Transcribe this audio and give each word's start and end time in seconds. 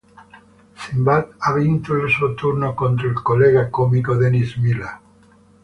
Sinbad 0.73 1.35
ha 1.41 1.53
vinto 1.53 1.93
il 1.93 2.09
suo 2.09 2.33
turno 2.33 2.73
contro 2.73 3.07
il 3.07 3.21
collega 3.21 3.69
comico 3.69 4.15
Dennis 4.15 4.55
Miller. 4.55 4.99